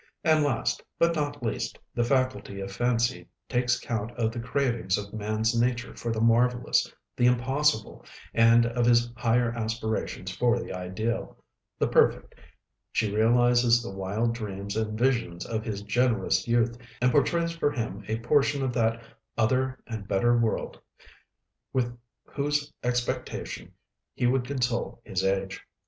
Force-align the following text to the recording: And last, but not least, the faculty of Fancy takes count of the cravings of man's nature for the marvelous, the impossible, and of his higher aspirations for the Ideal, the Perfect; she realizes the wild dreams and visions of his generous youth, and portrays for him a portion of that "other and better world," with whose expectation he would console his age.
And 0.23 0.43
last, 0.43 0.81
but 0.97 1.15
not 1.15 1.43
least, 1.43 1.77
the 1.93 2.03
faculty 2.03 2.59
of 2.59 2.71
Fancy 2.71 3.27
takes 3.47 3.79
count 3.79 4.09
of 4.13 4.31
the 4.31 4.39
cravings 4.39 4.97
of 4.97 5.13
man's 5.13 5.53
nature 5.53 5.93
for 5.95 6.11
the 6.11 6.19
marvelous, 6.19 6.91
the 7.15 7.27
impossible, 7.27 8.03
and 8.33 8.65
of 8.65 8.87
his 8.87 9.11
higher 9.15 9.51
aspirations 9.51 10.35
for 10.35 10.57
the 10.57 10.73
Ideal, 10.73 11.37
the 11.77 11.87
Perfect; 11.87 12.33
she 12.91 13.13
realizes 13.15 13.83
the 13.83 13.91
wild 13.91 14.33
dreams 14.33 14.75
and 14.75 14.97
visions 14.97 15.45
of 15.45 15.63
his 15.63 15.83
generous 15.83 16.47
youth, 16.47 16.79
and 16.99 17.11
portrays 17.11 17.51
for 17.51 17.69
him 17.71 18.03
a 18.07 18.17
portion 18.21 18.63
of 18.63 18.73
that 18.73 19.03
"other 19.37 19.77
and 19.85 20.07
better 20.07 20.35
world," 20.35 20.79
with 21.73 21.95
whose 22.23 22.73
expectation 22.81 23.71
he 24.15 24.25
would 24.25 24.45
console 24.47 24.99
his 25.03 25.23
age. 25.23 25.61